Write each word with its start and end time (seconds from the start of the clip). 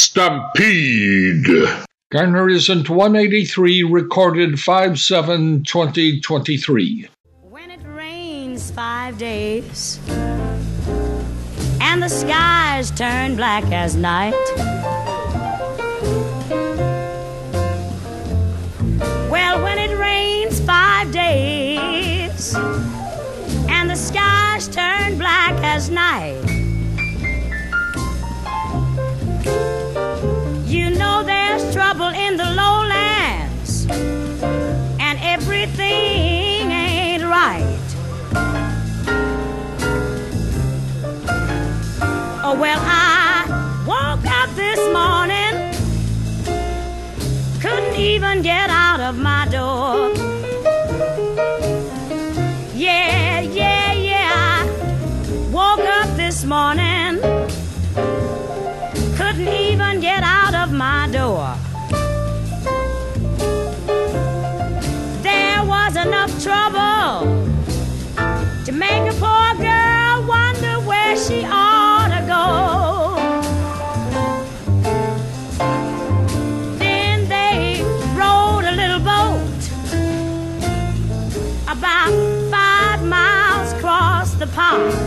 Stampede. 0.00 1.46
Garner 2.10 2.48
isn't 2.48 2.88
183, 2.88 3.82
recorded 3.82 4.58
5 4.58 4.98
7 4.98 5.62
2023. 5.62 7.06
When 7.42 7.70
it 7.70 7.80
rains 7.84 8.70
five 8.70 9.18
days 9.18 10.00
and 11.82 12.02
the 12.02 12.08
skies 12.08 12.90
turn 12.92 13.36
black 13.36 13.64
as 13.72 13.94
night. 13.94 14.32
Well, 19.30 19.62
when 19.62 19.78
it 19.78 19.94
rains 19.98 20.60
five 20.60 21.12
days 21.12 22.54
and 23.68 23.90
the 23.90 23.96
skies 23.96 24.66
turn 24.66 25.18
black 25.18 25.62
as 25.62 25.90
night. 25.90 26.60
Trouble 31.80 32.08
in 32.08 32.36
the 32.36 32.44
lowlands 32.44 33.86
and 33.88 35.18
everything 35.22 36.70
ain't 36.70 37.24
right. 37.24 37.88
Oh, 42.44 42.54
well, 42.60 42.78
I 42.82 43.46
woke 43.86 44.26
up 44.26 44.50
this 44.56 44.78
morning, 44.92 45.54
couldn't 47.62 47.98
even 47.98 48.42
get 48.42 48.68
out 48.68 49.00
of 49.00 49.16
my 49.16 49.48
door. 49.48 50.12
Yeah, 52.74 53.40
yeah, 53.40 53.92
yeah, 53.94 54.66
woke 55.50 55.80
up 55.80 56.14
this 56.18 56.44
morning, 56.44 57.18
couldn't 59.16 59.48
even 59.48 60.00
get 60.00 60.22
out 60.22 60.54
of 60.54 60.72
my 60.74 61.08
door. 61.10 61.56
Across 84.52 84.99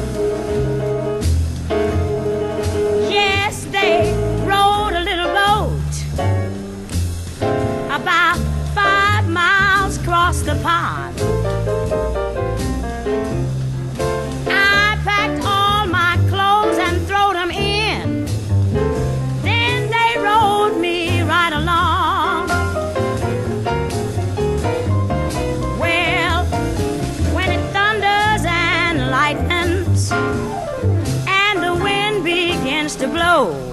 begins 33.34 33.73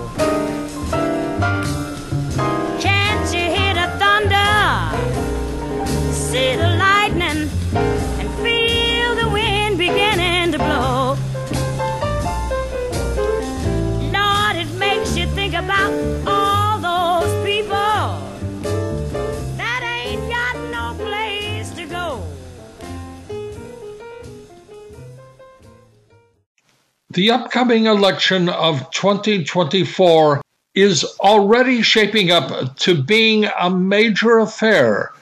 The 27.12 27.32
upcoming 27.32 27.86
election 27.86 28.48
of 28.48 28.88
2024 28.92 30.42
is 30.76 31.02
already 31.18 31.82
shaping 31.82 32.30
up 32.30 32.76
to 32.76 33.02
being 33.02 33.46
a 33.46 33.68
major 33.68 34.38
affair, 34.38 35.12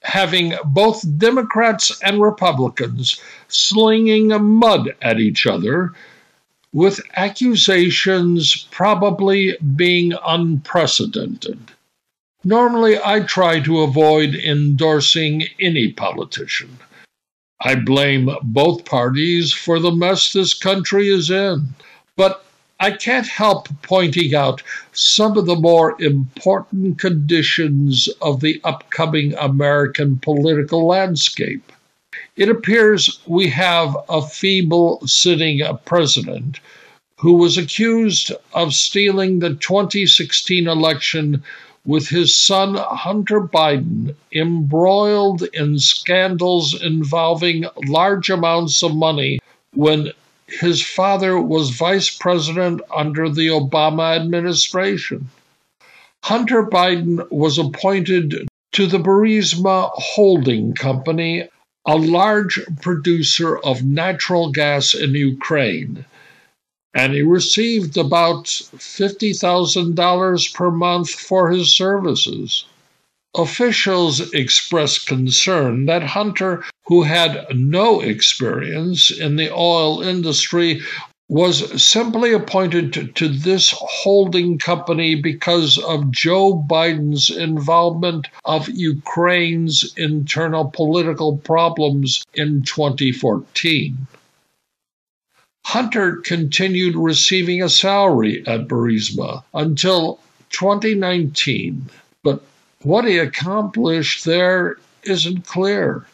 having 0.00 0.54
both 0.64 1.04
Democrats 1.18 2.00
and 2.00 2.22
Republicans 2.22 3.20
slinging 3.48 4.28
mud 4.42 4.94
at 5.02 5.20
each 5.20 5.46
other, 5.46 5.92
with 6.72 7.02
accusations 7.14 8.66
probably 8.70 9.58
being 9.76 10.14
unprecedented. 10.24 11.58
Normally, 12.44 12.98
I 12.98 13.20
try 13.20 13.60
to 13.60 13.80
avoid 13.80 14.34
endorsing 14.34 15.44
any 15.60 15.92
politician. 15.92 16.78
I 17.62 17.74
blame 17.74 18.30
both 18.42 18.86
parties 18.86 19.52
for 19.52 19.78
the 19.78 19.90
mess 19.90 20.32
this 20.32 20.54
country 20.54 21.08
is 21.08 21.30
in, 21.30 21.74
but 22.16 22.44
I 22.78 22.92
can't 22.92 23.26
help 23.26 23.68
pointing 23.82 24.34
out 24.34 24.62
some 24.92 25.36
of 25.36 25.44
the 25.44 25.56
more 25.56 26.00
important 26.00 26.98
conditions 26.98 28.08
of 28.22 28.40
the 28.40 28.62
upcoming 28.64 29.34
American 29.34 30.16
political 30.16 30.86
landscape. 30.86 31.70
It 32.36 32.48
appears 32.48 33.20
we 33.26 33.48
have 33.48 33.94
a 34.08 34.22
feeble 34.22 35.06
sitting 35.06 35.60
president 35.84 36.60
who 37.16 37.34
was 37.34 37.58
accused 37.58 38.32
of 38.54 38.72
stealing 38.72 39.40
the 39.40 39.54
2016 39.56 40.66
election 40.66 41.42
with 41.86 42.08
his 42.08 42.36
son 42.36 42.74
Hunter 42.74 43.40
Biden 43.40 44.14
embroiled 44.32 45.42
in 45.54 45.78
scandals 45.78 46.80
involving 46.80 47.64
large 47.86 48.28
amounts 48.28 48.82
of 48.82 48.94
money 48.94 49.40
when 49.74 50.12
his 50.46 50.82
father 50.82 51.40
was 51.40 51.70
vice 51.70 52.10
president 52.10 52.80
under 52.94 53.28
the 53.28 53.46
Obama 53.46 54.16
administration. 54.16 55.30
Hunter 56.22 56.64
Biden 56.64 57.30
was 57.30 57.56
appointed 57.58 58.48
to 58.72 58.86
the 58.86 58.98
Burisma 58.98 59.90
Holding 59.94 60.74
Company, 60.74 61.48
a 61.86 61.96
large 61.96 62.60
producer 62.82 63.58
of 63.58 63.84
natural 63.84 64.52
gas 64.52 64.94
in 64.94 65.14
Ukraine 65.14 66.04
and 66.94 67.12
he 67.12 67.22
received 67.22 67.96
about 67.96 68.46
$50,000 68.46 70.54
per 70.54 70.70
month 70.70 71.10
for 71.10 71.50
his 71.50 71.74
services. 71.74 72.64
Officials 73.36 74.32
expressed 74.34 75.06
concern 75.06 75.86
that 75.86 76.02
Hunter, 76.02 76.64
who 76.86 77.02
had 77.02 77.46
no 77.54 78.00
experience 78.00 79.10
in 79.10 79.36
the 79.36 79.54
oil 79.54 80.02
industry, 80.02 80.80
was 81.28 81.80
simply 81.80 82.32
appointed 82.32 83.14
to, 83.14 83.28
this 83.28 83.72
holding 83.78 84.58
company 84.58 85.14
because 85.14 85.78
of 85.78 86.10
Joe 86.10 86.66
Biden's 86.68 87.30
involvement 87.30 88.26
of 88.44 88.68
Ukraine's 88.68 89.94
internal 89.96 90.72
political 90.74 91.36
problems 91.36 92.24
in 92.34 92.64
2014. 92.64 94.08
Hunter 95.64 96.16
continued 96.16 96.96
receiving 96.96 97.62
a 97.62 97.68
salary 97.68 98.42
at 98.46 98.66
Burisma 98.66 99.44
until 99.52 100.18
2019, 100.50 101.90
but 102.22 102.42
what 102.82 103.04
he 103.04 103.18
accomplished 103.18 104.24
there 104.24 104.78
isn't 105.02 105.46
clear. 105.46 106.06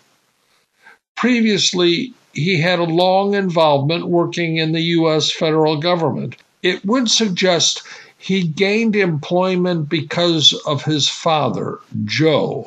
Previously, 1.17 2.13
he 2.33 2.61
had 2.61 2.79
a 2.79 2.85
long 2.85 3.35
involvement 3.35 4.09
working 4.09 4.57
in 4.57 4.73
the 4.73 4.83
U.S. 4.83 5.31
federal 5.31 5.77
government. 5.79 6.37
It 6.63 6.85
would 6.85 7.09
suggest 7.09 7.83
he 8.19 8.43
gained 8.43 8.97
employment 8.97 9.89
because 9.89 10.53
of 10.67 10.85
his 10.85 11.09
father, 11.09 11.79
Joe, 12.05 12.67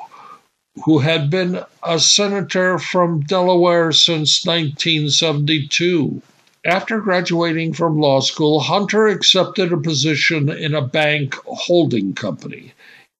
who 0.85 0.99
had 0.99 1.29
been 1.29 1.61
a 1.83 1.99
senator 1.99 2.79
from 2.79 3.21
Delaware 3.21 3.91
since 3.91 4.45
1972. 4.45 6.21
After 6.69 6.99
graduating 6.99 7.73
from 7.73 7.97
law 7.97 8.19
school, 8.19 8.59
Hunter 8.59 9.07
accepted 9.07 9.73
a 9.73 9.77
position 9.77 10.49
in 10.49 10.75
a 10.75 10.85
bank 10.85 11.33
holding 11.47 12.13
company, 12.13 12.73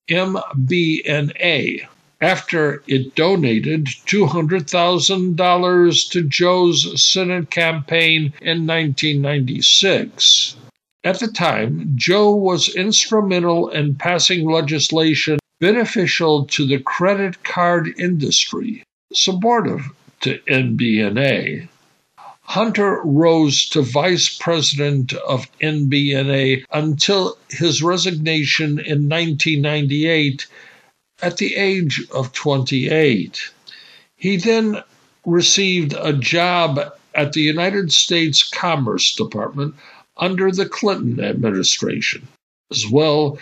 MBNA, 0.08 1.84
after 2.20 2.84
it 2.86 3.16
donated 3.16 3.86
$200,000 3.86 6.10
to 6.12 6.22
Joe's 6.22 7.02
Senate 7.02 7.50
campaign 7.50 8.32
in 8.40 8.68
1996. 8.68 10.54
At 11.02 11.18
the 11.18 11.26
time, 11.26 11.90
Joe 11.96 12.32
was 12.32 12.72
instrumental 12.76 13.68
in 13.70 13.96
passing 13.96 14.48
legislation 14.48 15.40
beneficial 15.58 16.44
to 16.44 16.64
the 16.64 16.78
credit 16.78 17.42
card 17.42 17.98
industry, 17.98 18.84
supportive 19.12 19.90
to 20.20 20.38
MBNA. 20.48 21.66
Hunter 22.50 23.00
rose 23.04 23.64
to 23.68 23.80
vice 23.80 24.28
president 24.28 25.12
of 25.12 25.46
MBNA 25.60 26.64
until 26.72 27.38
his 27.48 27.80
resignation 27.80 28.80
in 28.80 29.08
1998 29.08 30.48
at 31.22 31.36
the 31.36 31.54
age 31.54 32.02
of 32.12 32.32
28. 32.32 33.52
He 34.16 34.36
then 34.36 34.82
received 35.24 35.94
a 35.96 36.12
job 36.12 36.80
at 37.14 37.34
the 37.34 37.40
United 37.40 37.92
States 37.92 38.42
Commerce 38.42 39.14
Department 39.14 39.76
under 40.16 40.50
the 40.50 40.68
Clinton 40.68 41.22
administration. 41.22 42.26
As 42.72 42.84
well, 42.90 43.38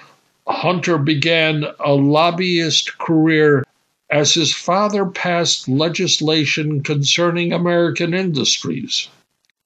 Hunter 0.46 0.98
began 0.98 1.64
a 1.80 1.94
lobbyist 1.94 2.98
career 2.98 3.64
as 4.10 4.34
his 4.34 4.52
father 4.54 5.06
passed 5.06 5.68
legislation 5.68 6.82
concerning 6.82 7.52
American 7.52 8.14
industries. 8.14 9.08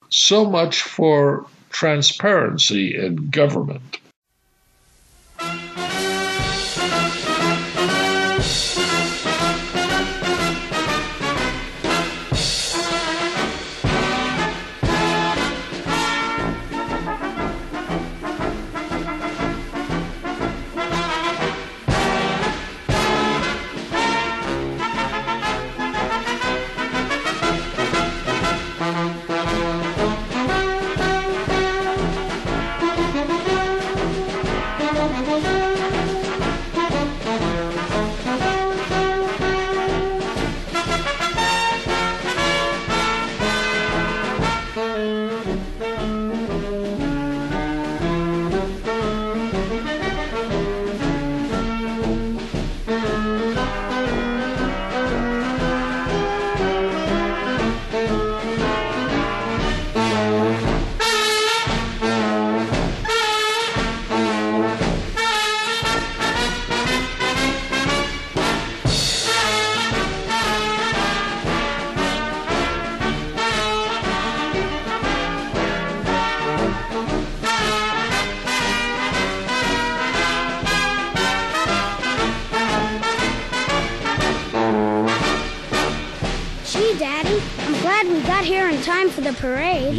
So 0.08 0.48
much 0.48 0.82
for 0.82 1.46
transparency 1.70 2.96
in 2.96 3.30
government. 3.30 3.98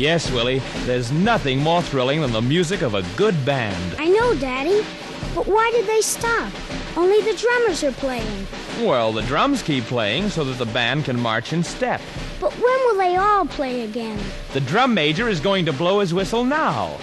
Yes, 0.04 0.30
Willie. 0.30 0.60
There's 0.84 1.14
nothing 1.14 1.60
more 1.60 1.82
thrilling 1.82 2.20
than 2.20 2.34
the 2.34 2.42
music 2.42 2.82
of 2.82 2.94
a 2.94 3.04
good 3.16 3.46
band. 3.46 3.96
I 3.98 4.10
know, 4.10 4.36
Daddy. 4.36 4.86
But 5.34 5.48
why 5.48 5.72
did 5.72 5.88
they 5.88 6.02
stop? 6.02 6.52
Only 6.98 7.22
the 7.22 7.38
drummers 7.38 7.86
are 7.86 7.94
playing. 7.94 8.46
Well, 8.82 9.14
the 9.14 9.22
drums 9.22 9.64
keep 9.64 9.86
playing 9.86 10.28
so 10.28 10.44
that 10.44 10.58
the 10.58 10.66
band 10.74 11.06
can 11.06 11.18
march 11.18 11.54
in 11.54 11.64
step. 11.64 12.02
But 12.42 12.52
when 12.52 12.64
will 12.64 12.98
they 12.98 13.16
all 13.16 13.46
play 13.46 13.84
again? 13.84 14.20
The 14.52 14.60
drum 14.60 14.94
major 14.94 15.30
is 15.30 15.40
going 15.40 15.64
to 15.68 15.72
blow 15.72 16.02
his 16.02 16.14
whistle 16.14 16.44
now. 16.44 16.98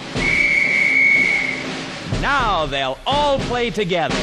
Now 2.21 2.67
they'll 2.67 2.99
all 3.07 3.39
play 3.39 3.71
together. 3.71 4.15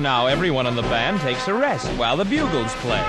Now 0.00 0.26
everyone 0.26 0.66
in 0.66 0.74
the 0.74 0.82
band 0.82 1.20
takes 1.20 1.46
a 1.46 1.54
rest 1.54 1.86
while 1.98 2.16
the 2.16 2.24
bugles 2.24 2.74
play. 2.76 3.04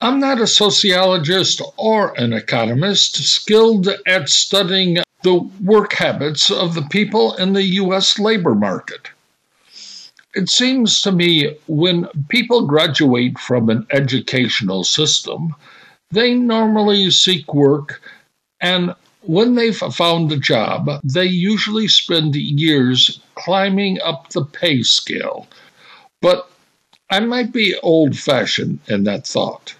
I'm 0.00 0.20
not 0.20 0.40
a 0.40 0.46
sociologist 0.46 1.60
or 1.76 2.18
an 2.18 2.32
economist 2.32 3.16
skilled 3.16 3.88
at 4.06 4.28
studying 4.28 4.98
the 5.28 5.50
work 5.62 5.92
habits 5.92 6.50
of 6.50 6.74
the 6.74 6.86
people 6.88 7.34
in 7.34 7.52
the 7.52 7.62
U.S. 7.82 8.18
labor 8.18 8.54
market. 8.54 9.10
It 10.34 10.48
seems 10.48 11.02
to 11.02 11.12
me 11.12 11.54
when 11.66 12.08
people 12.28 12.66
graduate 12.66 13.38
from 13.38 13.68
an 13.68 13.86
educational 13.90 14.84
system, 14.84 15.54
they 16.10 16.32
normally 16.32 17.10
seek 17.10 17.52
work, 17.52 18.00
and 18.62 18.94
when 19.20 19.54
they've 19.54 19.76
found 19.76 20.32
a 20.32 20.38
job, 20.38 20.88
they 21.04 21.26
usually 21.26 21.88
spend 21.88 22.34
years 22.34 23.20
climbing 23.34 24.00
up 24.00 24.30
the 24.30 24.46
pay 24.46 24.82
scale. 24.82 25.46
But 26.22 26.50
I 27.10 27.20
might 27.20 27.52
be 27.52 27.76
old 27.82 28.16
fashioned 28.16 28.78
in 28.88 29.04
that 29.04 29.26
thought. 29.26 29.74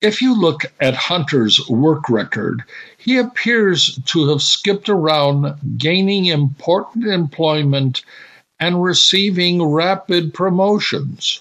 If 0.00 0.22
you 0.22 0.38
look 0.40 0.62
at 0.80 0.94
Hunter's 0.94 1.68
work 1.68 2.08
record, 2.08 2.62
he 2.98 3.16
appears 3.16 3.98
to 4.06 4.28
have 4.28 4.42
skipped 4.42 4.88
around 4.88 5.58
gaining 5.76 6.26
important 6.26 7.06
employment 7.06 8.02
and 8.60 8.82
receiving 8.82 9.60
rapid 9.62 10.34
promotions. 10.34 11.40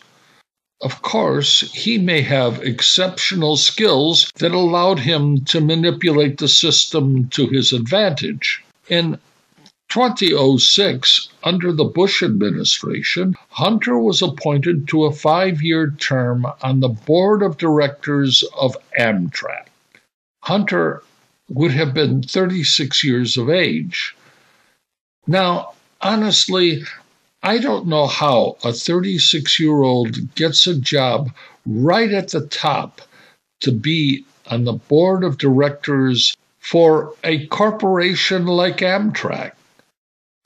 Of 0.82 1.04
course, 1.04 1.62
he 1.72 2.00
may 2.00 2.22
have 2.22 2.64
exceptional 2.64 3.58
skills 3.58 4.32
that 4.36 4.54
allowed 4.54 5.00
him 5.00 5.46
to 5.46 5.62
manipulate 5.62 6.40
the 6.40 6.48
system 6.48 7.30
to 7.30 7.48
his 7.48 7.74
advantage. 7.74 8.64
In 8.90 9.20
2006, 9.90 11.30
under 11.44 11.72
the 11.72 11.86
Bush 11.86 12.22
administration, 12.22 13.36
Hunter 13.50 13.98
was 13.98 14.22
appointed 14.22 14.88
to 14.90 15.06
a 15.06 15.14
five 15.14 15.62
year 15.62 15.92
term 15.98 16.46
on 16.62 16.82
the 16.82 16.90
board 16.90 17.42
of 17.42 17.58
directors 17.58 18.44
of 18.60 18.76
Amtrak. 19.00 19.68
Hunter 20.44 21.04
would 21.50 21.72
have 21.72 21.94
been 21.94 22.22
36 22.22 23.04
years 23.04 23.38
of 23.38 23.50
age. 23.50 24.16
Now, 25.26 25.74
honestly, 26.02 26.84
I 27.42 27.58
don't 27.60 27.88
know 27.88 28.08
how 28.08 28.58
a 28.64 28.74
36 28.74 29.60
year 29.60 29.84
old 29.84 30.36
gets 30.36 30.68
a 30.68 30.80
job 30.80 31.32
right 31.66 32.12
at 32.12 32.30
the 32.30 32.46
top 32.48 33.02
to 33.62 33.72
be 33.72 34.26
on 34.48 34.66
the 34.66 34.74
board 34.74 35.24
of 35.24 35.38
directors 35.38 36.36
for 36.60 37.14
a 37.24 37.48
corporation 37.48 38.46
like 38.46 38.78
Amtrak. 38.78 39.54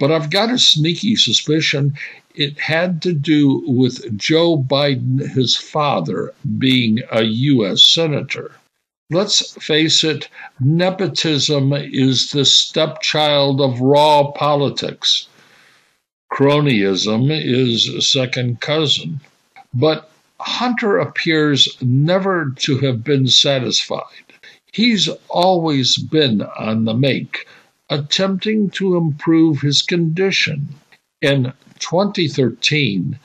But 0.02 0.12
I've 0.12 0.32
got 0.32 0.50
a 0.50 0.58
sneaky 0.58 1.16
suspicion 1.16 1.94
it 2.34 2.60
had 2.60 3.04
to 3.04 3.14
do 3.14 3.64
with 3.68 4.18
Joe 4.18 4.58
Biden, 4.58 5.20
his 5.36 5.56
father, 5.56 6.34
being 6.58 7.02
a 7.12 7.22
U.S. 7.22 7.88
Senator. 7.88 8.56
Let's 9.12 9.54
face 9.64 10.04
it, 10.04 10.28
nepotism 10.60 11.72
is 11.74 12.32
the 12.32 12.46
stepchild 12.46 13.62
of 13.62 13.80
raw 13.80 14.32
politics. 14.32 15.28
Cronyism 16.34 17.30
is 17.30 18.10
second 18.10 18.60
cousin. 18.60 19.20
But 19.72 20.10
Hunter 20.40 20.98
appears 20.98 21.78
never 21.80 22.56
to 22.62 22.80
have 22.80 23.04
been 23.04 23.28
satisfied. 23.28 24.26
He's 24.72 25.10
always 25.30 25.98
been 25.98 26.42
on 26.42 26.86
the 26.86 26.96
make, 26.96 27.46
attempting 27.92 28.70
to 28.72 28.96
improve 28.96 29.62
his 29.62 29.82
condition. 29.82 30.70
In 31.22 31.54
2013, 31.80 33.20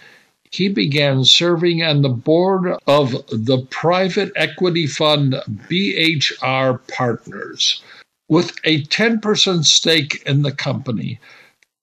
he 0.50 0.68
began 0.68 1.24
serving 1.24 1.82
on 1.82 2.02
the 2.02 2.08
board 2.08 2.76
of 2.86 3.12
the 3.28 3.64
private 3.70 4.32
equity 4.34 4.86
fund 4.86 5.34
BHR 5.70 6.80
Partners. 6.88 7.82
With 8.28 8.56
a 8.64 8.82
10% 8.82 9.64
stake 9.64 10.22
in 10.26 10.42
the 10.42 10.52
company, 10.52 11.20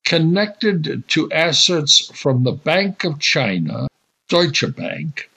connected 0.05 1.03
to 1.07 1.31
assets 1.31 2.11
from 2.13 2.43
the 2.43 2.51
Bank 2.51 3.05
of 3.05 3.19
China, 3.19 3.87
Deutsche 4.27 4.75
Bank, 4.75 5.29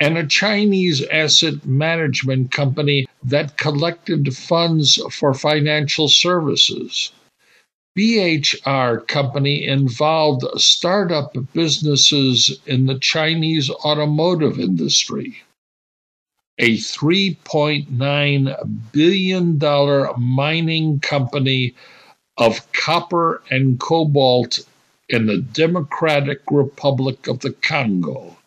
and 0.00 0.18
a 0.18 0.26
Chinese 0.26 1.04
asset 1.12 1.64
management 1.64 2.50
company 2.50 3.06
that 3.24 3.56
collected 3.56 4.36
funds 4.36 5.00
for 5.10 5.34
financial 5.34 6.08
services. 6.08 7.10
BHR 7.96 9.06
company 9.06 9.66
involved 9.66 10.44
startup 10.60 11.36
businesses 11.52 12.58
in 12.66 12.86
the 12.86 12.98
Chinese 12.98 13.70
automotive 13.70 14.58
industry. 14.58 15.42
A 16.58 16.78
$3.9 16.78 18.92
billion 18.92 19.58
mining 20.18 21.00
company 21.00 21.74
of 22.38 22.72
copper 22.72 23.42
and 23.50 23.78
cobalt 23.78 24.58
in 25.08 25.26
the 25.26 25.38
Democratic 25.38 26.40
Republic 26.50 27.26
of 27.26 27.40
the 27.40 27.52
Congo. 27.52 28.38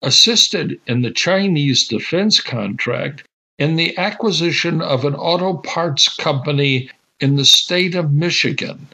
Assisted 0.00 0.80
in 0.86 1.02
the 1.02 1.10
Chinese 1.10 1.86
defense 1.86 2.40
contract 2.40 3.24
in 3.62 3.76
the 3.76 3.96
acquisition 3.96 4.82
of 4.82 5.04
an 5.04 5.14
auto 5.14 5.54
parts 5.54 6.08
company 6.16 6.90
in 7.20 7.36
the 7.36 7.44
state 7.44 7.94
of 7.94 8.12
Michigan 8.12 8.88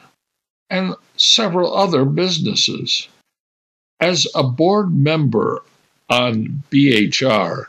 and 0.69 0.93
several 1.17 1.75
other 1.75 2.05
businesses. 2.05 3.07
As 3.99 4.27
a 4.35 4.43
board 4.43 4.95
member 4.95 5.63
on 6.07 6.61
BHR, 6.69 7.65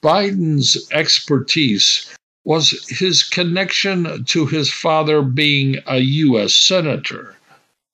Biden's 0.00 0.88
expertise 0.92 2.14
was 2.44 2.70
his 2.88 3.24
connection 3.24 4.24
to 4.26 4.46
his 4.46 4.72
father 4.72 5.22
being 5.22 5.78
a 5.88 5.98
U.S. 5.98 6.54
Senator. 6.54 7.34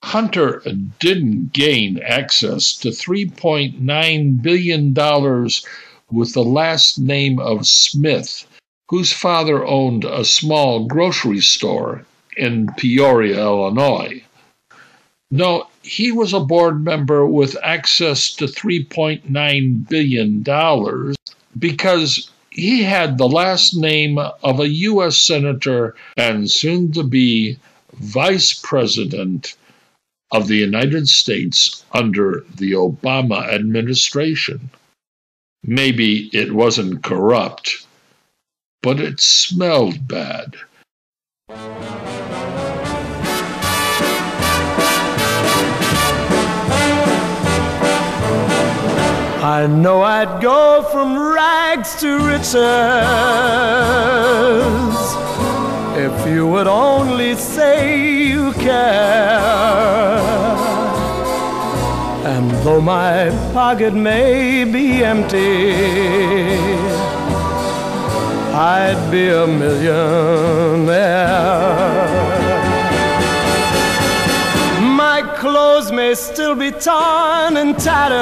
Hunter 0.02 0.62
didn't 0.98 1.54
gain 1.54 1.98
access 2.04 2.76
to 2.76 2.88
$3.9 2.88 4.42
billion 4.42 4.92
with 6.12 6.34
the 6.34 6.44
last 6.44 6.98
name 6.98 7.38
of 7.38 7.66
Smith, 7.66 8.46
whose 8.90 9.12
father 9.12 9.64
owned 9.64 10.04
a 10.04 10.24
small 10.24 10.84
grocery 10.84 11.40
store 11.40 12.04
in 12.36 12.68
Peoria, 12.76 13.40
Illinois. 13.40 14.20
No, 15.30 15.68
he 15.82 16.10
was 16.10 16.32
a 16.32 16.40
board 16.40 16.84
member 16.84 17.24
with 17.24 17.56
access 17.62 18.32
to 18.32 18.46
$3.9 18.46 19.88
billion 19.88 21.14
because 21.56 22.30
he 22.50 22.82
had 22.82 23.16
the 23.16 23.28
last 23.28 23.76
name 23.76 24.18
of 24.18 24.58
a 24.58 24.68
U.S. 24.68 25.18
Senator 25.18 25.94
and 26.16 26.50
soon 26.50 26.90
to 26.92 27.04
be 27.04 27.58
Vice 27.94 28.52
President 28.52 29.56
of 30.32 30.48
the 30.48 30.56
United 30.56 31.08
States 31.08 31.84
under 31.92 32.44
the 32.56 32.72
Obama 32.72 33.52
administration. 33.52 34.70
Maybe 35.62 36.28
it 36.32 36.52
wasn't 36.52 37.04
corrupt, 37.04 37.86
but 38.82 38.98
it 39.00 39.20
smelled 39.20 40.08
bad. 40.08 40.56
I 49.42 49.66
know 49.66 50.02
I'd 50.02 50.40
go 50.42 50.82
from 50.92 51.18
rags 51.18 51.96
to 52.00 52.18
riches 52.26 52.54
if 55.96 56.26
you 56.28 56.46
would 56.46 56.66
only 56.66 57.34
say 57.34 58.28
you 58.28 58.52
care. 58.52 59.40
And 62.24 62.50
though 62.64 62.80
my 62.80 63.30
pocket 63.52 63.92
may 63.92 64.64
be 64.64 65.04
empty, 65.04 65.72
I'd 68.52 69.10
be 69.10 69.28
a 69.28 69.46
millionaire. 69.46 70.88
My 74.80 75.22
clothes 75.38 75.92
may 75.92 76.14
still 76.14 76.56
be 76.56 76.72
torn 76.72 77.56
and 77.56 77.78
tattered, 77.78 78.18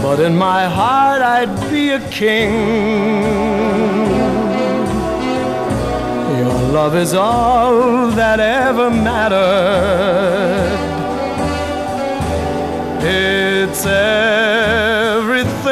but 0.00 0.20
in 0.20 0.36
my 0.36 0.66
heart 0.66 1.22
I'd 1.22 1.70
be 1.70 1.90
a 1.90 2.00
king. 2.10 2.52
Your 6.38 6.54
love 6.72 6.94
is 6.94 7.14
all 7.14 8.10
that 8.12 8.38
ever 8.38 8.90
mattered. 8.90 10.14
It's 13.02 13.84
everything. 13.84 15.63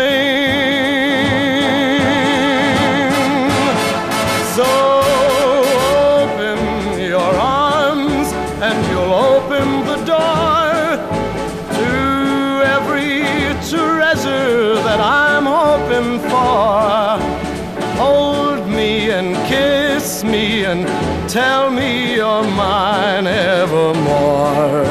Tell 21.33 21.71
me 21.71 22.17
you're 22.17 22.43
mine 22.43 23.27
evermore. 23.27 24.85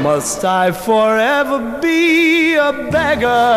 Must 0.00 0.44
I 0.44 0.70
forever 0.70 1.80
be 1.82 2.54
a 2.54 2.72
beggar 2.92 3.48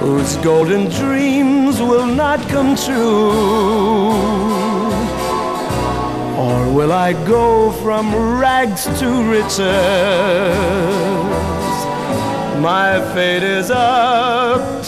whose 0.00 0.36
golden 0.36 0.88
dreams 0.90 1.80
will 1.80 2.06
not 2.06 2.38
come 2.48 2.76
true? 2.76 4.12
Or 6.44 6.72
will 6.72 6.92
I 6.92 7.14
go 7.26 7.72
from 7.82 8.14
rags 8.38 8.84
to 9.00 9.08
riches? 9.28 9.58
My 12.62 13.00
fate 13.12 13.42
is 13.42 13.72
up 13.72 14.81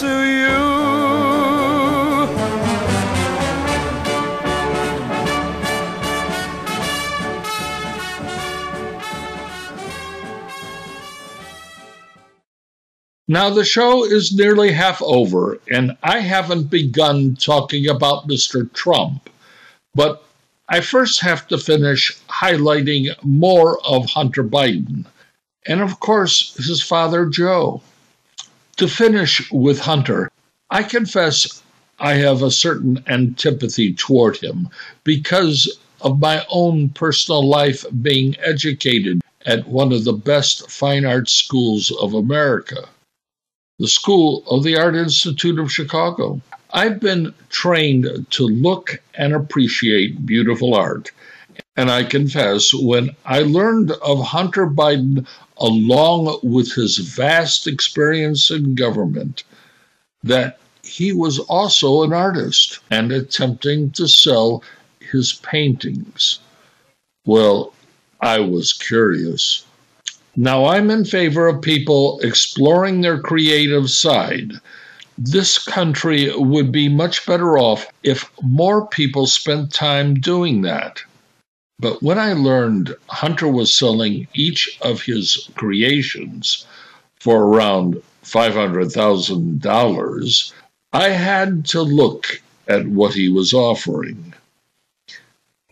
Now, 13.27 13.49
the 13.49 13.65
show 13.65 14.05
is 14.05 14.35
nearly 14.35 14.71
half 14.71 15.01
over, 15.01 15.59
and 15.71 15.97
I 16.03 16.19
haven't 16.19 16.69
begun 16.69 17.35
talking 17.35 17.89
about 17.89 18.27
Mr. 18.27 18.71
Trump, 18.71 19.31
but 19.95 20.23
I 20.69 20.81
first 20.81 21.21
have 21.21 21.47
to 21.47 21.57
finish 21.57 22.15
highlighting 22.29 23.15
more 23.23 23.79
of 23.83 24.05
Hunter 24.05 24.43
Biden, 24.43 25.05
and 25.65 25.81
of 25.81 25.99
course, 25.99 26.55
his 26.55 26.83
father, 26.83 27.25
Joe. 27.25 27.81
To 28.77 28.87
finish 28.87 29.51
with 29.51 29.79
Hunter, 29.79 30.31
I 30.69 30.83
confess 30.83 31.63
I 31.97 32.13
have 32.15 32.43
a 32.43 32.51
certain 32.51 33.03
antipathy 33.07 33.95
toward 33.95 34.37
him 34.37 34.69
because 35.03 35.79
of 36.01 36.19
my 36.19 36.45
own 36.49 36.89
personal 36.89 37.43
life 37.43 37.87
being 38.03 38.35
educated 38.37 39.21
at 39.47 39.67
one 39.67 39.91
of 39.91 40.03
the 40.03 40.13
best 40.13 40.69
fine 40.69 41.05
arts 41.05 41.33
schools 41.33 41.89
of 41.89 42.13
America 42.13 42.87
the 43.79 43.87
School 43.87 44.43
of 44.49 44.63
the 44.63 44.77
Art 44.77 44.95
Institute 44.95 45.59
of 45.59 45.71
Chicago. 45.71 46.41
I've 46.71 46.99
been 46.99 47.33
trained 47.49 48.25
to 48.31 48.47
look 48.47 49.01
and 49.13 49.33
appreciate 49.33 50.25
beautiful 50.25 50.73
art. 50.73 51.11
And 51.77 51.89
I 51.91 52.03
confess, 52.03 52.73
when 52.73 53.15
I 53.25 53.39
learned 53.39 53.91
of 53.91 54.25
Hunter 54.25 54.67
Biden, 54.67 55.27
along 55.57 56.39
with 56.43 56.73
his 56.73 56.97
vast 56.97 57.67
experience 57.67 58.49
in 58.49 58.75
government, 58.75 59.43
that 60.23 60.59
he 60.83 61.11
was 61.11 61.39
also 61.39 62.03
an 62.03 62.13
artist 62.13 62.79
and 62.91 63.11
attempting 63.11 63.91
to 63.91 64.07
sell 64.07 64.63
his 64.99 65.33
paintings. 65.33 66.39
Well, 67.25 67.73
I 68.21 68.39
was 68.39 68.73
curious. 68.73 69.65
Now, 70.37 70.65
I'm 70.65 70.91
in 70.91 71.05
favor 71.05 71.47
of 71.47 71.61
people 71.61 72.19
exploring 72.19 72.99
their 72.99 73.19
creative 73.19 73.89
side. 73.89 74.51
This 75.17 75.57
country 75.57 76.29
would 76.35 76.73
be 76.73 76.89
much 76.89 77.25
better 77.25 77.57
off 77.57 77.87
if 78.03 78.29
more 78.41 78.85
people 78.87 79.27
spent 79.27 79.71
time 79.71 80.15
doing 80.15 80.63
that. 80.63 81.01
But 81.79 82.03
when 82.03 82.19
I 82.19 82.33
learned 82.33 82.93
Hunter 83.07 83.47
was 83.47 83.73
selling 83.73 84.27
each 84.33 84.77
of 84.81 85.03
his 85.03 85.49
creations 85.55 86.67
for 87.19 87.43
around 87.43 88.01
$500,000, 88.23 90.53
I 90.91 91.09
had 91.09 91.65
to 91.65 91.81
look 91.81 92.41
at 92.67 92.87
what 92.87 93.13
he 93.13 93.29
was 93.29 93.53
offering. 93.53 94.33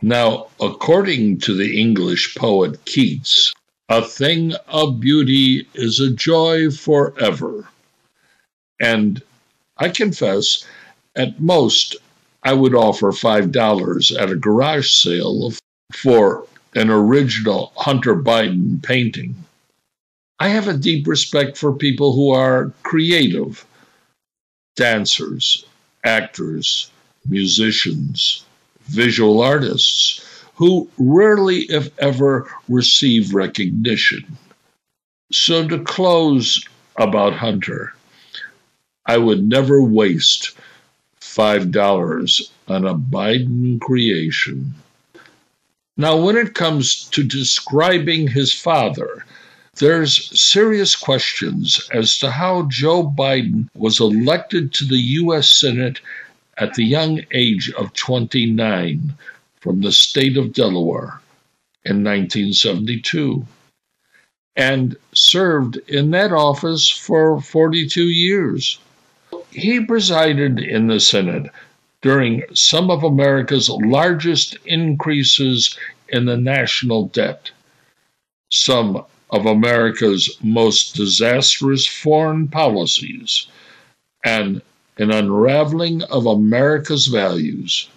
Now, 0.02 0.48
according 0.60 1.40
to 1.40 1.54
the 1.54 1.78
English 1.80 2.36
poet 2.36 2.84
Keats, 2.86 3.54
a 3.94 4.02
thing 4.02 4.54
of 4.68 5.00
beauty 5.00 5.68
is 5.76 6.00
a 6.00 6.10
joy 6.10 6.72
forever. 6.72 7.68
And 8.82 9.22
I 9.78 9.90
confess, 9.90 10.66
at 11.16 11.40
most, 11.40 11.98
I 12.42 12.54
would 12.54 12.74
offer 12.74 13.12
$5 13.12 14.20
at 14.20 14.32
a 14.32 14.36
garage 14.36 14.92
sale 14.92 15.54
for 15.94 16.48
an 16.74 16.90
original 16.90 17.72
Hunter 17.76 18.16
Biden 18.16 18.82
painting. 18.82 19.36
I 20.40 20.48
have 20.50 20.68
a 20.68 20.74
deep 20.74 21.06
respect 21.06 21.56
for 21.56 21.72
people 21.72 22.14
who 22.14 22.32
are 22.32 22.74
creative 22.82 23.64
dancers, 24.76 25.66
actors, 26.04 26.90
musicians, 27.30 28.44
visual 28.88 29.40
artists 29.40 30.33
who 30.64 30.88
rarely, 30.98 31.64
if 31.64 31.90
ever, 32.00 32.50
receive 32.70 33.34
recognition. 33.34 34.38
So, 35.30 35.68
to 35.68 35.84
close 35.84 36.66
about 36.96 37.34
Hunter, 37.34 37.94
I 39.06 39.18
would 39.18 39.44
never 39.44 39.84
waste 39.84 40.56
$5 41.20 42.50
on 42.70 42.86
a 42.86 42.96
Biden 42.96 43.82
creation. 43.82 44.74
Now, 45.98 46.16
when 46.16 46.38
it 46.38 46.56
comes 46.56 47.10
to 47.10 47.24
describing 47.26 48.30
his 48.30 48.54
father, 48.54 49.26
there's 49.76 50.40
serious 50.40 50.96
questions 50.96 51.90
as 51.92 52.18
to 52.20 52.32
how 52.32 52.70
Joe 52.70 53.04
Biden 53.04 53.68
was 53.76 54.00
elected 54.00 54.74
to 54.76 54.86
the 54.86 55.04
U.S. 55.24 55.60
Senate 55.60 56.00
at 56.58 56.76
the 56.76 56.86
young 56.86 57.20
age 57.34 57.70
of 57.72 57.92
29 57.96 59.14
from 59.64 59.80
the 59.80 59.94
state 59.94 60.36
of 60.36 60.52
Delaware 60.52 61.22
in 61.86 62.04
1972 62.04 63.46
and 64.58 64.98
served 65.14 65.78
in 65.88 66.12
that 66.12 66.34
office 66.34 66.90
for 66.90 67.40
42 67.40 68.04
years. 68.04 68.78
He 69.52 69.80
presided 69.80 70.60
in 70.60 70.88
the 70.88 71.00
Senate 71.00 71.50
during 72.02 72.44
some 72.54 72.92
of 72.92 73.04
America's 73.04 73.70
largest 73.70 74.58
increases 74.66 75.78
in 76.10 76.26
the 76.26 76.38
national 76.38 77.06
debt, 77.08 77.52
some 78.52 79.06
of 79.30 79.46
America's 79.46 80.38
most 80.44 80.94
disastrous 80.94 81.88
foreign 81.88 82.50
policies, 82.50 83.48
and 84.26 84.62
an 84.98 85.10
unraveling 85.10 86.04
of 86.04 86.26
America's 86.26 87.08
values. 87.08 87.88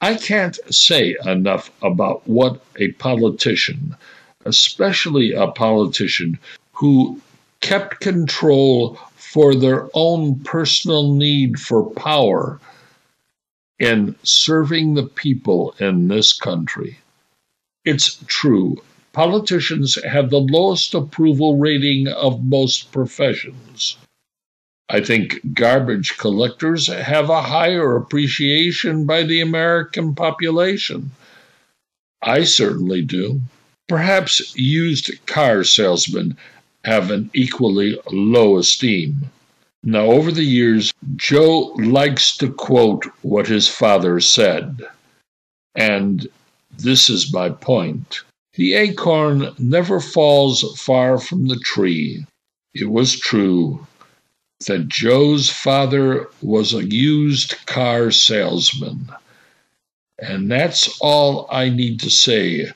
I 0.00 0.16
can't 0.16 0.58
say 0.74 1.16
enough 1.24 1.70
about 1.82 2.26
what 2.28 2.62
a 2.76 2.92
politician, 2.92 3.96
especially 4.44 5.32
a 5.32 5.46
politician 5.48 6.38
who 6.72 7.20
kept 7.60 8.00
control 8.00 8.98
for 9.14 9.54
their 9.54 9.88
own 9.94 10.40
personal 10.40 11.14
need 11.14 11.58
for 11.58 11.90
power 11.90 12.60
in 13.78 14.14
serving 14.22 14.94
the 14.94 15.04
people 15.06 15.74
in 15.80 16.08
this 16.08 16.32
country. 16.32 16.98
It's 17.84 18.22
true, 18.26 18.76
politicians 19.12 19.96
have 20.04 20.28
the 20.28 20.40
lowest 20.40 20.94
approval 20.94 21.56
rating 21.56 22.08
of 22.08 22.44
most 22.44 22.92
professions. 22.92 23.96
I 24.88 25.00
think 25.00 25.54
garbage 25.54 26.16
collectors 26.16 26.86
have 26.86 27.28
a 27.28 27.42
higher 27.42 27.96
appreciation 27.96 29.04
by 29.04 29.24
the 29.24 29.40
American 29.40 30.14
population. 30.14 31.10
I 32.22 32.44
certainly 32.44 33.02
do. 33.02 33.40
Perhaps 33.88 34.56
used 34.56 35.10
car 35.26 35.64
salesmen 35.64 36.36
have 36.84 37.10
an 37.10 37.30
equally 37.34 37.98
low 38.12 38.58
esteem. 38.58 39.30
Now, 39.82 40.06
over 40.06 40.30
the 40.30 40.44
years, 40.44 40.92
Joe 41.16 41.74
likes 41.78 42.36
to 42.36 42.48
quote 42.48 43.06
what 43.22 43.48
his 43.48 43.68
father 43.68 44.20
said. 44.20 44.86
And 45.74 46.28
this 46.78 47.08
is 47.08 47.32
my 47.32 47.50
point. 47.50 48.20
The 48.54 48.74
acorn 48.74 49.52
never 49.58 49.98
falls 49.98 50.80
far 50.80 51.18
from 51.18 51.48
the 51.48 51.58
tree. 51.58 52.24
It 52.72 52.90
was 52.90 53.18
true 53.18 53.86
that 54.60 54.88
Joe's 54.88 55.50
father 55.50 56.28
was 56.40 56.72
a 56.72 56.84
used 56.84 57.66
car 57.66 58.10
salesman. 58.10 59.10
And 60.18 60.50
that's 60.50 60.98
all 61.00 61.46
I 61.50 61.68
need 61.68 62.00
to 62.00 62.10
say 62.10 62.72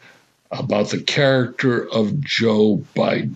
about 0.51 0.91
the 0.91 1.03
character 1.03 1.89
of 1.91 2.21
Joe 2.21 2.85
Biden. 2.95 3.35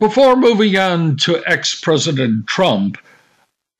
Before 0.00 0.34
moving 0.34 0.78
on 0.78 1.18
to 1.18 1.42
ex 1.46 1.78
President 1.78 2.46
Trump, 2.46 2.96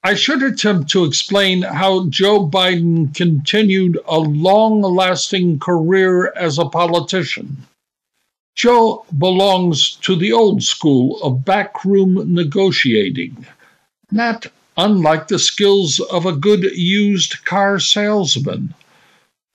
I 0.05 0.13
should 0.13 0.43
attempt 0.43 0.91
to 0.91 1.07
explain 1.07 1.63
how 1.63 2.11
Joe 2.11 2.47
Biden 2.47 3.15
continued 3.15 3.99
a 4.07 4.19
long 4.19 4.83
lasting 4.83 5.61
career 5.61 6.31
as 6.37 6.59
a 6.59 6.67
politician. 6.67 7.67
Joe 8.55 9.07
belongs 9.17 9.97
to 10.03 10.15
the 10.15 10.31
old 10.31 10.63
school 10.63 11.19
of 11.23 11.47
backroom 11.47 12.35
negotiating, 12.35 13.47
not 14.11 14.47
unlike 14.77 15.29
the 15.29 15.39
skills 15.39 16.01
of 16.01 16.27
a 16.27 16.37
good 16.37 16.65
used 16.77 17.47
car 17.47 17.81
salesman, 17.81 18.75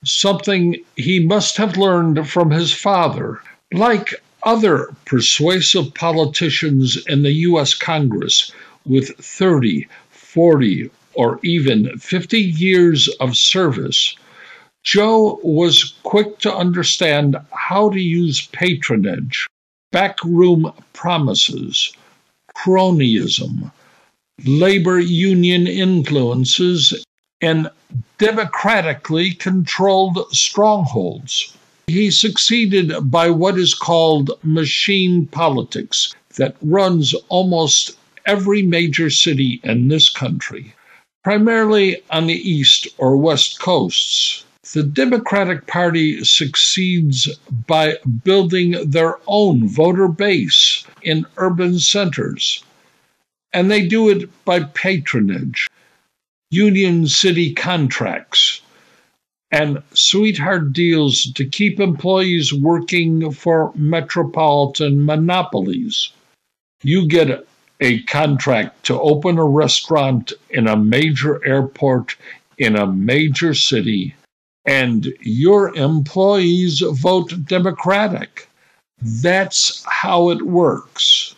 something 0.04 0.82
he 0.96 1.20
must 1.20 1.58
have 1.58 1.76
learned 1.76 2.28
from 2.28 2.50
his 2.50 2.72
father. 2.72 3.40
Like 3.72 4.20
other 4.46 4.88
persuasive 5.04 5.92
politicians 5.94 7.04
in 7.08 7.22
the 7.22 7.32
U.S. 7.32 7.74
Congress 7.74 8.52
with 8.86 9.16
30, 9.18 9.86
40, 10.10 10.90
or 11.14 11.40
even 11.42 11.98
50 11.98 12.38
years 12.38 13.08
of 13.20 13.36
service, 13.36 14.16
Joe 14.84 15.40
was 15.42 15.94
quick 16.04 16.38
to 16.38 16.54
understand 16.54 17.36
how 17.50 17.90
to 17.90 18.00
use 18.00 18.46
patronage, 18.46 19.48
backroom 19.90 20.72
promises, 20.92 21.92
cronyism, 22.56 23.72
labor 24.44 25.00
union 25.00 25.66
influences, 25.66 27.04
and 27.40 27.68
democratically 28.18 29.32
controlled 29.32 30.18
strongholds. 30.30 31.56
He 31.86 32.10
succeeded 32.10 33.10
by 33.10 33.30
what 33.30 33.58
is 33.58 33.74
called 33.74 34.30
machine 34.42 35.26
politics 35.26 36.14
that 36.36 36.56
runs 36.60 37.14
almost 37.28 37.96
every 38.26 38.62
major 38.62 39.08
city 39.08 39.60
in 39.62 39.88
this 39.88 40.08
country. 40.08 40.74
primarily 41.26 41.96
on 42.10 42.28
the 42.28 42.50
East 42.50 42.86
or 42.98 43.16
West 43.16 43.58
Coasts. 43.58 44.44
The 44.74 44.84
Democratic 44.84 45.66
Party 45.66 46.22
succeeds 46.22 47.28
by 47.66 47.98
building 48.22 48.76
their 48.88 49.18
own 49.26 49.66
voter 49.66 50.06
base 50.06 50.84
in 51.02 51.26
urban 51.36 51.80
centers, 51.80 52.62
and 53.52 53.68
they 53.68 53.84
do 53.88 54.08
it 54.08 54.30
by 54.44 54.60
patronage, 54.60 55.66
union 56.50 57.08
city 57.08 57.52
contracts, 57.52 58.60
and 59.50 59.82
sweetheart 59.94 60.72
deals 60.72 61.32
to 61.34 61.44
keep 61.44 61.78
employees 61.78 62.52
working 62.52 63.30
for 63.30 63.72
metropolitan 63.74 65.04
monopolies. 65.04 66.10
You 66.82 67.06
get 67.06 67.46
a 67.80 68.02
contract 68.04 68.84
to 68.86 69.00
open 69.00 69.38
a 69.38 69.44
restaurant 69.44 70.32
in 70.50 70.66
a 70.66 70.76
major 70.76 71.44
airport 71.46 72.16
in 72.58 72.76
a 72.76 72.86
major 72.86 73.54
city, 73.54 74.14
and 74.64 75.12
your 75.20 75.76
employees 75.76 76.80
vote 76.80 77.32
Democratic. 77.44 78.48
That's 79.00 79.84
how 79.86 80.30
it 80.30 80.42
works. 80.42 81.34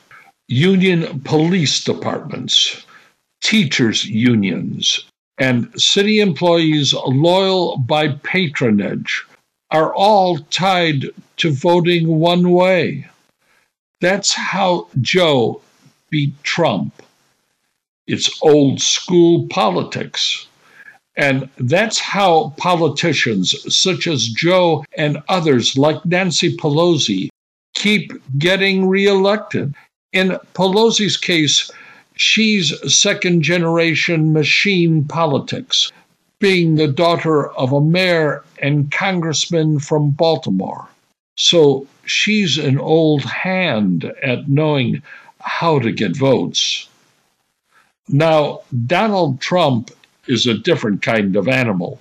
Union 0.47 1.21
police 1.21 1.83
departments, 1.83 2.87
teachers' 3.43 4.05
unions, 4.05 5.05
and 5.39 5.71
city 5.81 6.21
employees 6.21 6.93
loyal 6.95 7.79
by 7.79 8.09
patronage 8.09 9.25
are 9.71 9.95
all 9.95 10.39
tied 10.51 11.07
to 11.37 11.51
voting 11.51 12.19
one 12.19 12.51
way. 12.51 13.07
That's 14.01 14.33
how 14.33 14.89
Joe 15.01 15.61
beat 16.11 16.33
Trump. 16.43 17.03
It's 18.07 18.41
old 18.43 18.81
school 18.81 19.47
politics. 19.49 20.47
And 21.17 21.49
that's 21.59 21.99
how 21.99 22.55
politicians 22.57 23.55
such 23.75 24.07
as 24.07 24.29
Joe 24.29 24.85
and 24.97 25.21
others 25.29 25.77
like 25.77 26.05
Nancy 26.07 26.57
Pelosi 26.57 27.29
keep 27.75 28.13
getting 28.39 28.87
reelected. 28.89 29.75
In 30.13 30.39
Pelosi's 30.55 31.17
case, 31.17 31.71
she's 32.19 32.75
second 32.93 33.43
generation 33.43 34.33
machine 34.33 35.05
politics, 35.05 35.91
being 36.39 36.75
the 36.75 36.89
daughter 36.89 37.49
of 37.53 37.73
a 37.73 37.81
mayor 37.81 38.45
and 38.61 38.91
congressman 38.93 39.79
from 39.79 40.11
Baltimore. 40.11 40.87
So 41.37 41.87
she's 42.05 42.59
an 42.59 42.79
old 42.79 43.23
hand 43.23 44.05
at 44.23 44.49
knowing 44.49 45.03
how 45.41 45.79
to 45.79 45.93
get 45.93 46.17
votes. 46.17 46.89
Now, 48.09 48.63
Donald 48.87 49.41
Trump 49.41 49.91
is 50.27 50.47
a 50.47 50.59
different 50.59 51.03
kind 51.03 51.37
of 51.37 51.49
animal. 51.49 52.01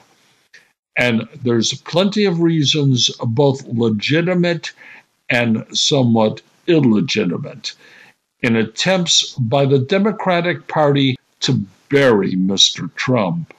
And 0.97 1.27
there's 1.43 1.73
plenty 1.73 2.25
of 2.25 2.41
reasons, 2.41 3.11
both 3.19 3.63
legitimate 3.67 4.71
and 5.29 5.63
somewhat 5.77 6.41
illegitimate, 6.65 7.73
in 8.41 8.55
attempts 8.55 9.33
by 9.33 9.65
the 9.65 9.79
Democratic 9.79 10.67
Party 10.67 11.17
to 11.39 11.65
bury 11.89 12.33
Mr. 12.33 12.93
Trump. 12.95 13.53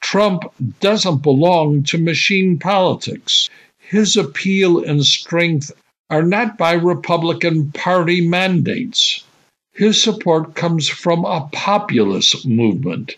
Trump 0.00 0.44
doesn't 0.80 1.22
belong 1.22 1.82
to 1.82 1.98
machine 1.98 2.58
politics. 2.58 3.50
His 3.78 4.16
appeal 4.16 4.82
and 4.84 5.04
strength 5.04 5.72
are 6.10 6.22
not 6.22 6.56
by 6.56 6.72
Republican 6.72 7.72
Party 7.72 8.26
mandates. 8.26 9.24
His 9.72 10.02
support 10.02 10.54
comes 10.54 10.88
from 10.88 11.24
a 11.24 11.48
populist 11.52 12.46
movement 12.46 13.16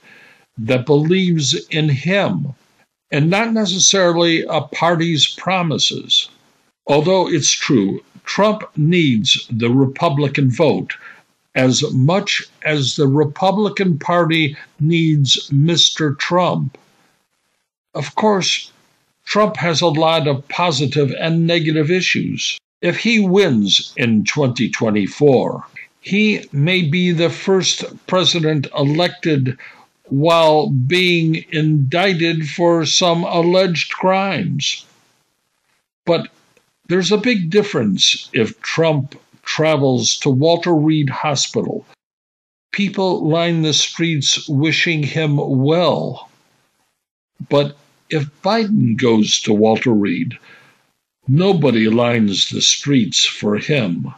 that 0.58 0.86
believes 0.86 1.54
in 1.68 1.88
him 1.88 2.54
and 3.10 3.30
not 3.30 3.52
necessarily 3.52 4.44
a 4.48 4.60
party's 4.60 5.26
promises. 5.26 6.28
Although 6.86 7.28
it's 7.28 7.50
true, 7.50 8.02
Trump 8.30 8.62
needs 8.76 9.44
the 9.50 9.68
Republican 9.68 10.52
vote 10.52 10.94
as 11.56 11.82
much 11.92 12.44
as 12.64 12.94
the 12.94 13.08
Republican 13.08 13.98
Party 13.98 14.56
needs 14.78 15.50
Mr. 15.50 16.16
Trump. 16.16 16.78
Of 17.92 18.14
course, 18.14 18.70
Trump 19.24 19.56
has 19.56 19.80
a 19.80 19.88
lot 19.88 20.28
of 20.28 20.46
positive 20.46 21.12
and 21.18 21.44
negative 21.44 21.90
issues. 21.90 22.56
If 22.80 22.98
he 22.98 23.18
wins 23.18 23.92
in 23.96 24.22
2024, 24.22 25.66
he 26.00 26.46
may 26.52 26.82
be 26.82 27.10
the 27.10 27.30
first 27.30 27.84
president 28.06 28.68
elected 28.78 29.58
while 30.04 30.70
being 30.70 31.44
indicted 31.50 32.48
for 32.48 32.86
some 32.86 33.24
alleged 33.24 33.90
crimes. 33.90 34.86
But 36.06 36.28
there's 36.90 37.10
a 37.10 37.16
big 37.16 37.48
difference 37.48 38.28
if 38.34 38.60
Trump 38.60 39.18
travels 39.42 40.16
to 40.18 40.28
Walter 40.28 40.74
Reed 40.74 41.08
Hospital. 41.08 41.86
People 42.72 43.26
line 43.26 43.62
the 43.62 43.72
streets 43.72 44.46
wishing 44.48 45.02
him 45.02 45.36
well. 45.36 46.28
But 47.48 47.78
if 48.10 48.28
Biden 48.42 48.96
goes 48.96 49.40
to 49.40 49.54
Walter 49.54 49.92
Reed, 49.92 50.38
Nobody 51.32 51.88
lines 51.88 52.48
the 52.48 52.60
streets 52.60 53.24
for 53.24 53.56
him. 53.56 54.12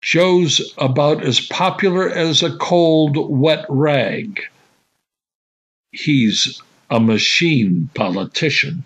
Joe's 0.00 0.72
about 0.78 1.22
as 1.22 1.38
popular 1.38 2.08
as 2.08 2.42
a 2.42 2.56
cold, 2.56 3.16
wet 3.30 3.66
rag. 3.68 4.40
He's 5.90 6.62
a 6.88 6.98
machine 6.98 7.90
politician. 7.92 8.84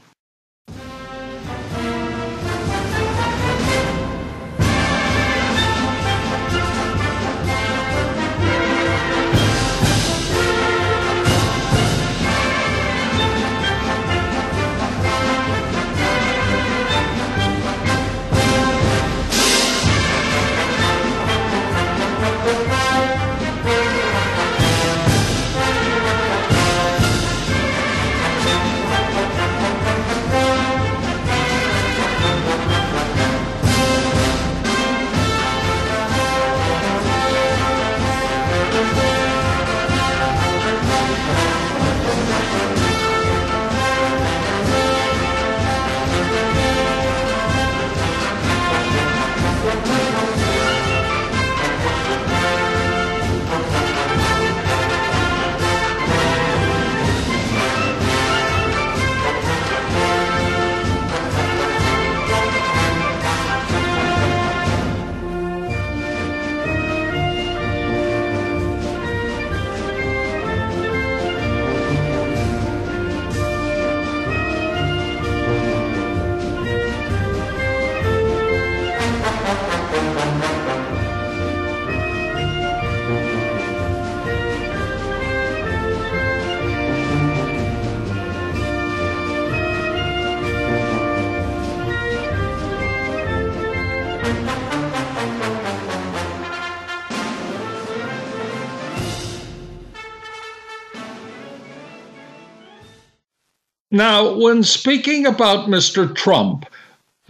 Now, 103.96 104.34
when 104.34 104.62
speaking 104.62 105.24
about 105.24 105.70
Mr. 105.70 106.14
Trump, 106.14 106.66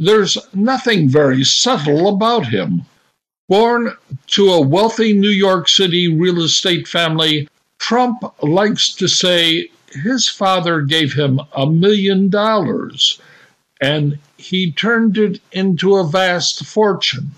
there's 0.01 0.37
nothing 0.53 1.09
very 1.09 1.45
subtle 1.45 2.09
about 2.09 2.49
him. 2.49 2.83
Born 3.49 3.97
to 4.35 4.53
a 4.53 4.61
wealthy 4.61 5.13
New 5.13 5.31
York 5.31 5.69
City 5.69 6.09
real 6.09 6.43
estate 6.43 6.89
family, 6.89 7.49
Trump 7.79 8.21
likes 8.43 8.93
to 8.97 9.07
say 9.07 9.69
his 10.03 10.29
father 10.29 10.81
gave 10.81 11.13
him 11.13 11.41
a 11.53 11.71
million 11.71 12.31
dollars 12.31 13.21
and 13.81 14.19
he 14.37 14.73
turned 14.73 15.17
it 15.19 15.41
into 15.53 15.95
a 15.95 16.05
vast 16.05 16.67
fortune. 16.67 17.31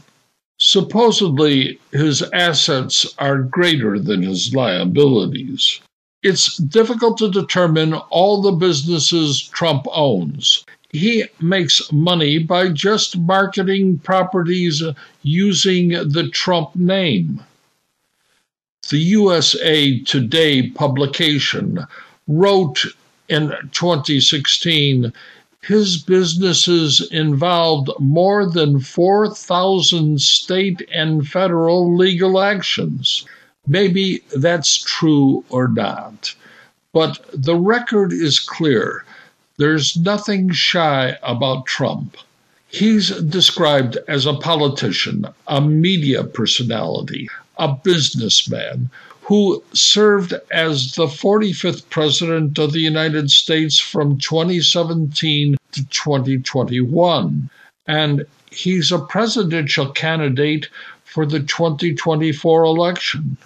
Supposedly, 0.59 1.79
his 1.93 2.23
assets 2.33 3.15
are 3.19 3.43
greater 3.43 3.99
than 3.99 4.23
his 4.23 4.55
liabilities. 4.55 5.81
It's 6.23 6.57
difficult 6.57 7.19
to 7.19 7.31
determine 7.31 7.95
all 7.95 8.43
the 8.43 8.51
businesses 8.51 9.41
Trump 9.41 9.87
owns. 9.93 10.65
He 10.91 11.27
makes 11.41 11.93
money 11.93 12.39
by 12.39 12.71
just 12.71 13.17
marketing 13.17 13.99
properties 14.01 14.83
using 15.23 15.91
the 15.91 16.29
Trump 16.33 16.75
name. 16.75 17.45
The 18.91 18.99
USA 18.99 20.01
Today 20.01 20.71
publication 20.71 21.87
wrote 22.27 22.85
in 23.29 23.51
2016 23.71 25.13
his 25.63 25.99
businesses 25.99 27.01
involved 27.13 27.91
more 28.01 28.45
than 28.49 28.81
4,000 28.81 30.21
state 30.21 30.89
and 30.93 31.29
federal 31.29 31.97
legal 31.97 32.41
actions. 32.41 33.25
Maybe 33.69 34.23
that's 34.35 34.79
true 34.79 35.45
or 35.51 35.69
not, 35.69 36.35
but 36.93 37.25
the 37.35 37.57
record 37.57 38.13
is 38.13 38.41
clear. 38.41 39.05
There's 39.59 39.97
nothing 39.97 40.51
shy 40.53 41.19
about 41.23 41.67
Trump. 41.67 42.17
He's 42.69 43.11
described 43.11 43.99
as 44.09 44.25
a 44.25 44.35
politician, 44.35 45.27
a 45.47 45.61
media 45.61 46.25
personality, 46.25 47.29
a 47.59 47.69
businessman 47.69 48.91
who 49.23 49.63
served 49.75 50.33
as 50.51 50.95
the 50.95 51.07
45th 51.07 51.91
President 51.91 52.59
of 52.59 52.73
the 52.73 52.81
United 52.81 53.31
States 53.31 53.79
from 53.79 54.19
2017 54.19 55.57
to 55.73 55.87
2021. 55.89 57.51
And 57.87 58.25
he's 58.51 58.91
a 58.91 58.99
presidential 58.99 59.91
candidate 59.91 60.69
for 61.05 61.27
the 61.27 61.41
2024 61.41 62.65
election. 62.65 63.37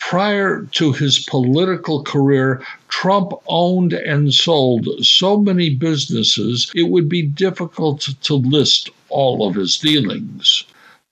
Prior 0.00 0.62
to 0.72 0.92
his 0.92 1.18
political 1.18 2.02
career, 2.02 2.62
Trump 2.88 3.32
owned 3.46 3.92
and 3.92 4.32
sold 4.32 4.88
so 5.04 5.38
many 5.38 5.70
businesses 5.70 6.70
it 6.74 6.84
would 6.84 7.08
be 7.08 7.22
difficult 7.22 8.08
to 8.22 8.34
list 8.34 8.90
all 9.08 9.46
of 9.46 9.54
his 9.54 9.76
dealings. 9.76 10.64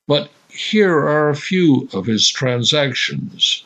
But 0.06 0.30
here 0.48 0.96
are 0.96 1.28
a 1.28 1.36
few 1.36 1.88
of 1.92 2.06
his 2.06 2.30
transactions. 2.30 3.64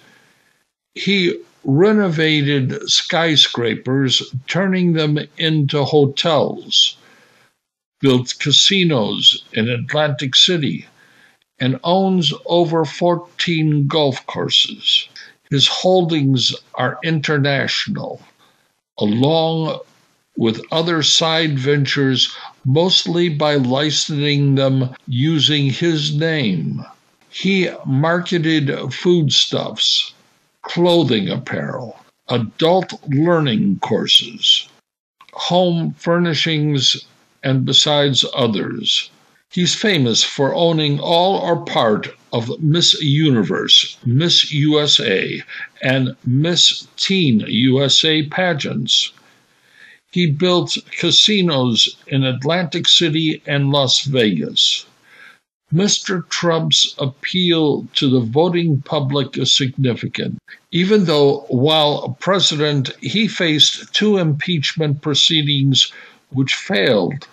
He 0.95 1.39
renovated 1.65 2.91
skyscrapers, 2.91 4.23
turning 4.47 4.95
them 4.95 5.19
into 5.37 5.85
hotels, 5.85 6.97
built 8.01 8.35
casinos 8.39 9.45
in 9.53 9.69
Atlantic 9.69 10.35
City, 10.35 10.87
and 11.61 11.79
owns 11.85 12.33
over 12.47 12.85
14 12.85 13.87
golf 13.87 14.27
courses. 14.27 15.09
His 15.51 15.69
holdings 15.69 16.55
are 16.75 16.99
international, 17.05 18.23
along 18.99 19.81
with 20.37 20.63
other 20.73 21.03
side 21.03 21.59
ventures, 21.59 22.35
mostly 22.65 23.29
by 23.29 23.57
licensing 23.57 24.55
them 24.55 24.95
using 25.07 25.69
his 25.69 26.15
name. 26.17 26.85
He 27.29 27.69
marketed 27.85 28.93
foodstuffs, 28.93 30.15
clothing 30.63 31.29
apparel, 31.29 31.99
adult 32.29 32.95
learning 33.09 33.81
courses, 33.81 34.69
home 35.33 35.95
furnishings, 35.99 37.05
and 37.43 37.65
besides 37.65 38.25
others. 38.35 39.11
He's 39.53 39.75
famous 39.75 40.23
for 40.23 40.55
owning 40.55 41.01
all 41.01 41.39
or 41.39 41.65
part 41.65 42.17
of 42.33 42.63
Miss 42.63 43.03
Universe, 43.03 43.97
Miss 44.07 44.53
USA, 44.53 45.43
and 45.83 46.15
Miss 46.25 46.87
Teen 46.97 47.41
USA 47.49 48.23
pageants. 48.23 49.11
He 50.13 50.27
built 50.27 50.79
casinos 50.93 51.97
in 52.07 52.23
Atlantic 52.23 52.87
City 52.87 53.43
and 53.45 53.73
Las 53.73 54.03
Vegas. 54.03 54.87
Mr. 55.75 56.29
Trump's 56.29 56.95
appeal 56.99 57.89
to 57.95 58.09
the 58.09 58.21
voting 58.21 58.81
public 58.83 59.37
is 59.37 59.53
significant, 59.53 60.39
even 60.71 61.07
though 61.07 61.45
while 61.49 62.17
president, 62.21 62.91
he 63.01 63.27
faced 63.27 63.93
two 63.93 64.17
impeachment 64.17 65.03
proceedings 65.03 65.93
which 66.29 66.55
failed. 66.55 67.27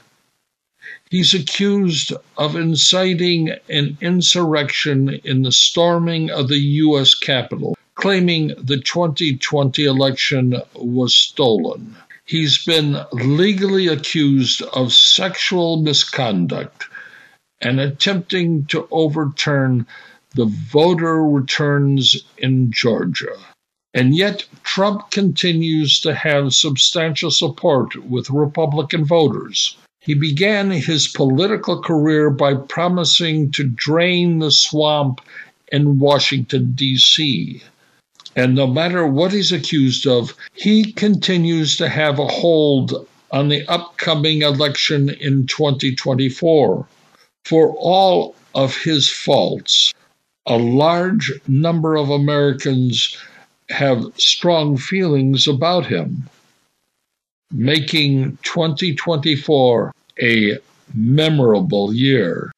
He's 1.10 1.34
accused 1.34 2.12
of 2.38 2.58
inciting 2.58 3.52
an 3.70 3.98
insurrection 4.02 5.22
in 5.24 5.44
the 5.44 5.54
storming 5.54 6.30
of 6.30 6.50
the 6.50 6.60
U.S. 6.60 7.16
Capitol, 7.16 7.78
claiming 7.96 8.50
the 8.58 8.78
2020 8.78 9.86
election 9.86 10.62
was 10.76 11.16
stolen. 11.16 11.96
He's 12.26 12.66
been 12.66 12.98
legally 13.14 13.88
accused 13.88 14.62
of 14.74 14.92
sexual 14.92 15.82
misconduct 15.82 16.84
and 17.62 17.80
attempting 17.80 18.66
to 18.66 18.86
overturn 18.92 19.88
the 20.36 20.46
voter 20.46 21.24
returns 21.24 22.22
in 22.38 22.70
Georgia. 22.70 23.38
And 23.94 24.14
yet, 24.14 24.46
Trump 24.64 25.10
continues 25.12 26.02
to 26.02 26.14
have 26.14 26.54
substantial 26.54 27.32
support 27.32 27.96
with 27.96 28.30
Republican 28.30 29.06
voters. 29.06 29.78
He 30.08 30.14
began 30.14 30.72
his 30.72 31.10
political 31.10 31.82
career 31.82 32.30
by 32.30 32.54
promising 32.54 33.52
to 33.52 33.66
drain 33.66 34.40
the 34.40 34.52
swamp 34.52 35.20
in 35.70 36.00
Washington, 36.00 36.72
D.C. 36.76 37.62
And 38.34 38.56
no 38.56 38.68
matter 38.68 39.06
what 39.06 39.34
he's 39.34 39.52
accused 39.52 40.08
of, 40.08 40.34
he 40.54 40.94
continues 40.94 41.76
to 41.76 41.90
have 41.90 42.20
a 42.20 42.26
hold 42.26 43.06
on 43.32 43.50
the 43.50 43.68
upcoming 43.68 44.44
election 44.44 45.10
in 45.10 45.46
2024 45.46 46.88
for 47.44 47.76
all 47.78 48.34
of 48.56 48.78
his 48.78 49.10
faults, 49.10 49.94
a 50.46 50.58
large 50.58 51.34
number 51.50 51.98
of 51.98 52.10
Americans 52.10 53.18
have 53.68 54.06
strong 54.16 54.78
feelings 54.78 55.50
about 55.50 55.86
him, 55.86 56.30
making 57.52 58.38
2024 58.44 59.92
a 60.22 60.58
memorable 60.94 61.94
year. 61.94 62.52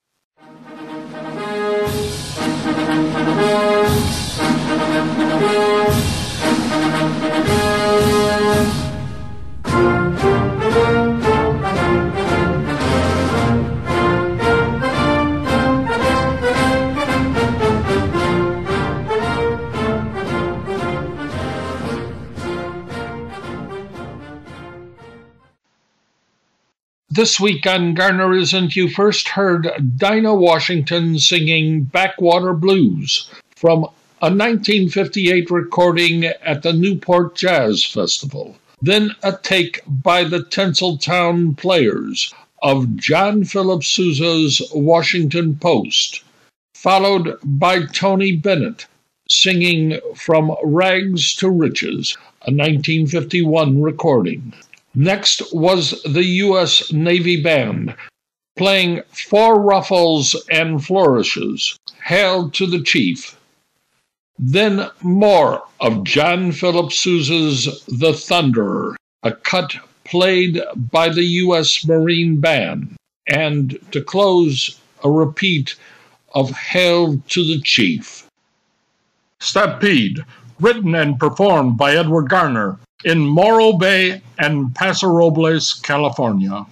This 27.19 27.37
week 27.37 27.67
on 27.67 27.95
Garner 27.95 28.33
Isn't, 28.33 28.77
you 28.77 28.87
first 28.87 29.27
heard 29.27 29.69
Dinah 29.97 30.35
Washington 30.35 31.19
singing 31.19 31.83
Backwater 31.83 32.53
Blues 32.53 33.29
from 33.57 33.79
a 34.21 34.31
1958 34.31 35.51
recording 35.51 36.23
at 36.23 36.63
the 36.63 36.71
Newport 36.71 37.35
Jazz 37.35 37.83
Festival. 37.83 38.55
Then 38.81 39.17
a 39.21 39.33
take 39.33 39.81
by 39.85 40.23
the 40.23 40.39
Tinseltown 40.39 41.57
Players 41.57 42.33
of 42.61 42.95
John 42.95 43.43
Philip 43.43 43.83
Sousa's 43.83 44.61
Washington 44.73 45.57
Post, 45.57 46.23
followed 46.73 47.37
by 47.43 47.85
Tony 47.87 48.37
Bennett 48.37 48.85
singing 49.27 49.99
From 50.15 50.55
Rags 50.63 51.35
to 51.35 51.49
Riches, 51.49 52.15
a 52.43 52.51
1951 52.51 53.81
recording. 53.81 54.53
Next 54.95 55.53
was 55.53 56.01
the 56.03 56.23
U.S. 56.23 56.91
Navy 56.91 57.41
Band, 57.41 57.95
playing 58.57 59.03
Four 59.11 59.61
Ruffles 59.61 60.35
and 60.49 60.83
Flourishes, 60.83 61.77
Hail 62.05 62.49
to 62.51 62.65
the 62.65 62.81
Chief. 62.81 63.37
Then 64.39 64.89
more 65.01 65.63
of 65.79 66.05
John 66.05 66.51
Philip 66.51 66.91
Sousa's 66.91 67.83
The 67.85 68.13
Thunderer, 68.13 68.95
a 69.21 69.33
cut 69.33 69.75
played 70.05 70.59
by 70.75 71.09
the 71.09 71.25
U.S. 71.43 71.85
Marine 71.85 72.39
Band. 72.39 72.95
And 73.27 73.79
to 73.91 74.01
close, 74.01 74.79
a 75.03 75.11
repeat 75.11 75.75
of 76.33 76.49
Hail 76.51 77.21
to 77.27 77.43
the 77.43 77.61
Chief. 77.61 78.25
Stampede 79.39 80.25
written 80.59 80.95
and 80.95 81.19
performed 81.19 81.77
by 81.77 81.95
Edward 81.95 82.27
Garner 82.27 82.79
in 83.05 83.19
Morro 83.19 83.73
Bay 83.73 84.21
and 84.37 84.73
Paso 84.75 85.07
Robles, 85.07 85.73
California. 85.73 86.65